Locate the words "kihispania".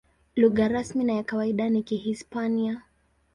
1.83-2.81